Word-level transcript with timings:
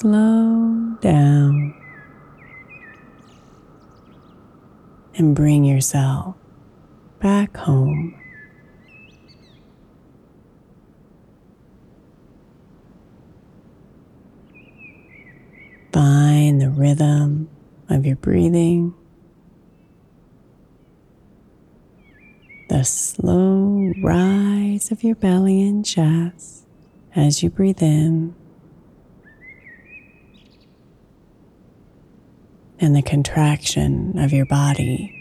Slow 0.00 0.96
down 1.02 1.74
and 5.14 5.36
bring 5.36 5.66
yourself 5.66 6.36
back 7.18 7.54
home. 7.54 8.18
Find 15.92 16.62
the 16.62 16.70
rhythm 16.70 17.50
of 17.90 18.06
your 18.06 18.16
breathing, 18.16 18.94
the 22.70 22.84
slow 22.84 23.92
rise 24.02 24.90
of 24.90 25.04
your 25.04 25.16
belly 25.16 25.60
and 25.60 25.84
chest 25.84 26.64
as 27.14 27.42
you 27.42 27.50
breathe 27.50 27.82
in. 27.82 28.39
And 32.80 32.96
the 32.96 33.02
contraction 33.02 34.18
of 34.18 34.32
your 34.32 34.46
body 34.46 35.14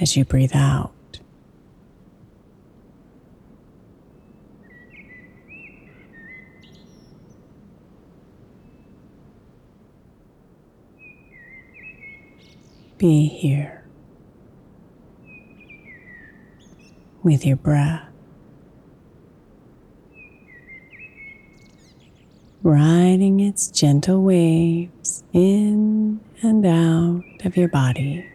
as 0.00 0.16
you 0.16 0.24
breathe 0.24 0.52
out. 0.54 0.92
Be 12.96 13.28
here 13.28 13.84
with 17.22 17.46
your 17.46 17.56
breath. 17.56 18.09
Riding 22.62 23.40
its 23.40 23.68
gentle 23.68 24.22
waves 24.22 25.24
in 25.32 26.20
and 26.42 26.66
out 26.66 27.24
of 27.44 27.56
your 27.56 27.68
body. 27.68 28.26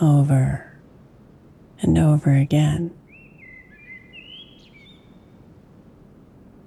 Over 0.00 0.78
and 1.80 1.98
over 1.98 2.34
again. 2.34 2.94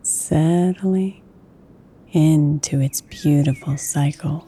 Settling 0.04 1.22
into 2.12 2.80
its 2.80 3.02
beautiful 3.02 3.78
cycle. 3.78 4.48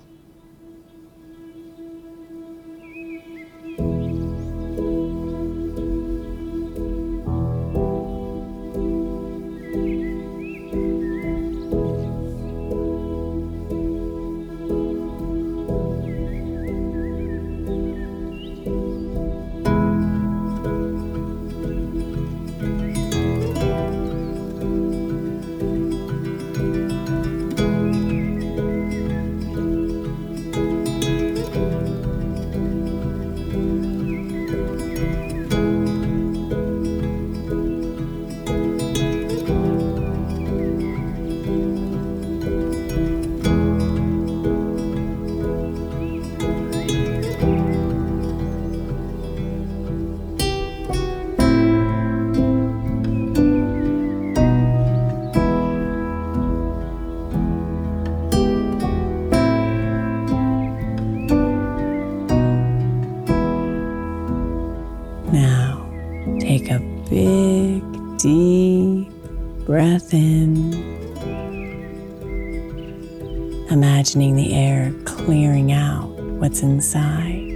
Imagining 73.76 74.38
the 74.38 74.54
air 74.54 74.94
clearing 75.04 75.74
out 75.74 76.08
what's 76.40 76.62
inside. 76.62 77.52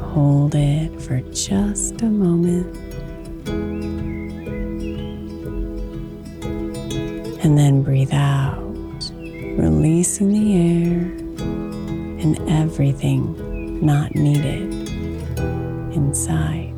Hold 0.00 0.56
it 0.56 1.00
for 1.00 1.20
just 1.32 2.02
a 2.02 2.06
moment. 2.06 2.66
And 7.44 7.56
then 7.56 7.84
breathe 7.84 8.12
out, 8.12 8.58
releasing 9.56 10.32
the 10.32 10.56
air 10.56 11.02
and 12.20 12.36
everything 12.50 13.86
not 13.86 14.12
needed 14.16 14.72
inside. 15.94 16.69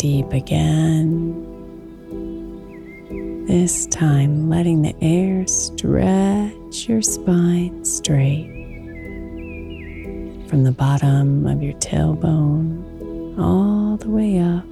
Deep 0.00 0.32
again. 0.32 1.46
This 3.46 3.86
time, 3.88 4.48
letting 4.48 4.80
the 4.80 4.94
air 5.02 5.46
stretch 5.46 6.88
your 6.88 7.02
spine 7.02 7.84
straight 7.84 8.48
from 10.48 10.64
the 10.64 10.72
bottom 10.72 11.46
of 11.46 11.62
your 11.62 11.74
tailbone 11.74 13.38
all 13.38 13.98
the 13.98 14.08
way 14.08 14.38
up 14.38 14.64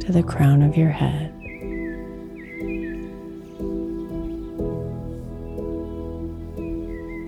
to 0.00 0.12
the 0.12 0.22
crown 0.22 0.62
of 0.62 0.78
your 0.78 0.88
head. 0.88 1.30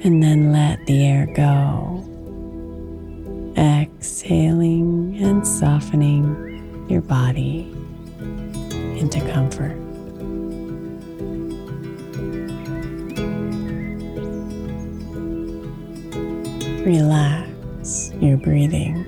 And 0.05 0.23
then 0.23 0.53
let 0.53 0.79
the 0.87 1.05
air 1.05 1.27
go, 1.35 2.03
exhaling 3.59 5.19
and 5.23 5.47
softening 5.47 6.56
your 6.89 7.01
body 7.03 7.73
into 8.99 9.21
comfort. 9.33 9.77
Relax 16.87 18.13
your 18.21 18.37
breathing 18.37 19.05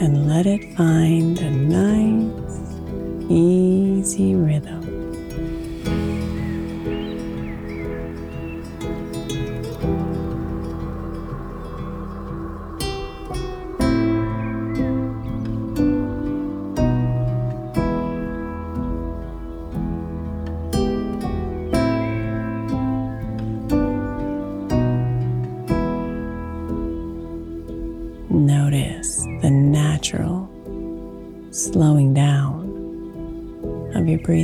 and 0.00 0.28
let 0.28 0.46
it 0.46 0.74
find 0.74 1.38
a 1.38 1.50
nice, 1.50 3.30
easy 3.30 4.34
rhythm. 4.34 4.67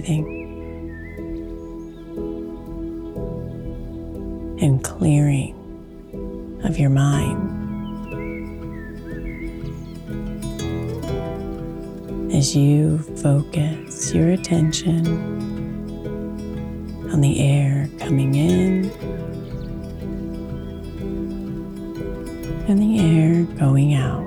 Breathing 0.04 0.42
and 4.60 4.82
clearing 4.84 5.54
of 6.64 6.78
your 6.78 6.90
mind 6.90 7.50
as 12.32 12.54
you 12.56 12.98
focus 13.22 14.12
your 14.14 14.30
attention 14.30 15.06
on 17.12 17.20
the 17.20 17.40
air 17.40 17.88
coming 17.99 18.34
in 18.34 18.90
and 22.66 22.78
the 22.80 22.99
air 22.99 23.44
going 23.58 23.94
out. 23.94 24.25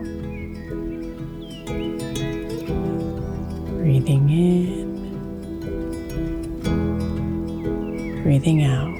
Breathing 3.77 4.29
in, 4.29 4.86
breathing 8.27 8.61
out. 8.65 8.96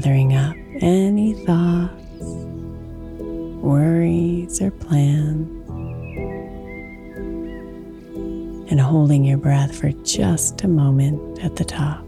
Gathering 0.00 0.34
up 0.34 0.56
any 0.80 1.34
thoughts, 1.44 1.92
worries, 3.60 4.62
or 4.62 4.70
plans, 4.70 5.68
and 8.70 8.80
holding 8.80 9.24
your 9.24 9.36
breath 9.36 9.76
for 9.78 9.92
just 10.02 10.64
a 10.64 10.68
moment 10.68 11.44
at 11.44 11.56
the 11.56 11.66
top. 11.66 12.02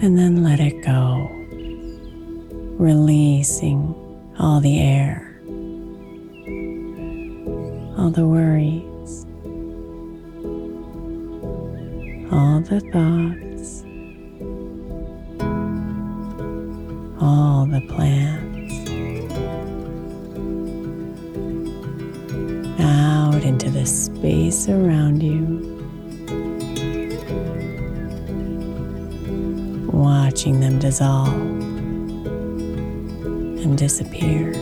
and 0.00 0.18
then 0.18 0.42
let 0.42 0.60
it 0.60 0.82
go, 0.82 1.28
releasing 2.78 3.94
all 4.38 4.60
the 4.60 4.80
air, 4.80 5.38
all 7.98 8.10
the 8.10 8.26
worries, 8.26 8.93
all 12.34 12.60
the 12.60 12.80
thoughts, 12.92 13.84
all 17.22 17.64
the 17.66 17.80
plans 17.94 18.72
out 22.80 23.44
into 23.44 23.70
the 23.70 23.86
space 23.86 24.68
around 24.68 25.22
you. 25.22 25.70
watching 29.92 30.58
them 30.58 30.80
dissolve 30.80 31.32
and 33.62 33.78
disappear. 33.78 34.52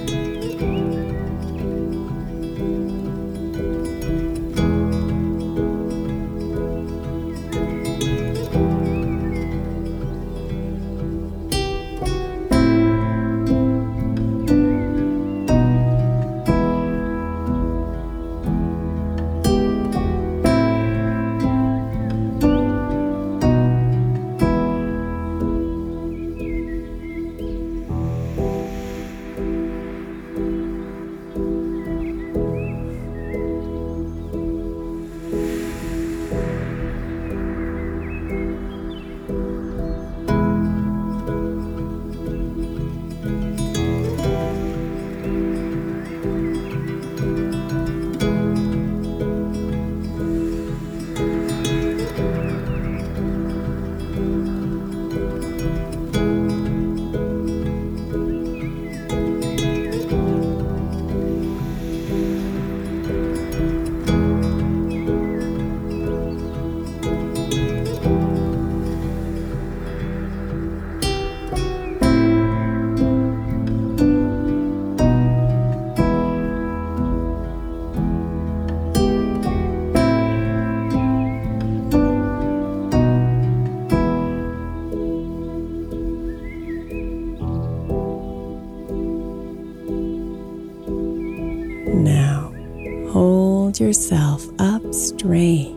Yourself 93.93 94.49
up 94.59 94.83
straight 94.95 95.77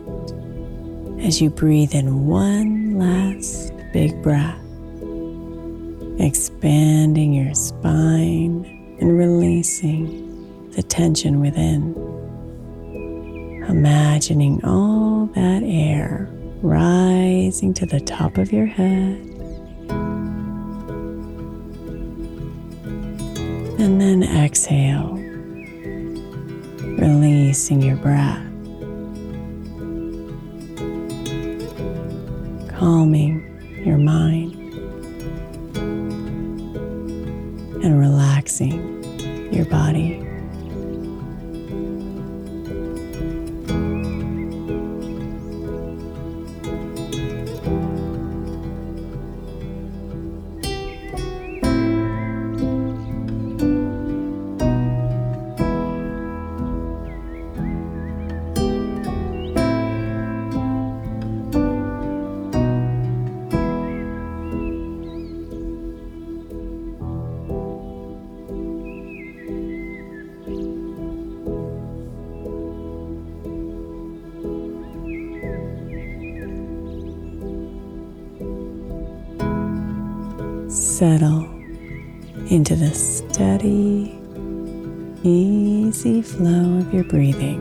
as 1.20 1.38
you 1.42 1.50
breathe 1.50 1.94
in 1.94 2.24
one 2.24 2.98
last 2.98 3.74
big 3.92 4.22
breath, 4.22 4.58
expanding 6.18 7.34
your 7.34 7.54
spine 7.54 8.64
and 9.02 9.18
releasing 9.18 10.70
the 10.70 10.82
tension 10.82 11.42
within. 11.42 11.94
Imagining 13.68 14.64
all 14.64 15.26
that 15.34 15.62
air 15.62 16.30
rising 16.62 17.74
to 17.74 17.84
the 17.84 18.00
top 18.00 18.38
of 18.38 18.50
your 18.50 18.64
head. 18.64 19.20
And 23.78 24.00
then 24.00 24.22
exhale, 24.22 25.18
releasing 26.98 27.82
your 27.82 27.96
breath. 27.96 28.46
calming 32.78 33.42
your 33.86 33.96
mind 33.96 34.54
and 37.82 37.98
relaxing 37.98 39.02
your 39.52 39.64
body. 39.64 40.25
Settle 80.96 81.42
into 82.48 82.74
the 82.74 82.90
steady, 82.94 84.18
easy 85.22 86.22
flow 86.22 86.78
of 86.78 86.94
your 86.94 87.04
breathing. 87.04 87.60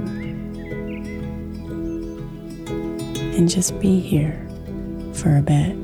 And 3.35 3.49
just 3.49 3.77
be 3.81 3.99
here 3.99 4.39
for 5.13 5.35
a 5.35 5.41
bit. 5.41 5.75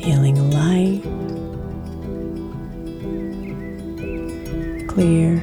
Feeling 0.00 0.38
light, 0.52 1.02
clear, 4.86 5.42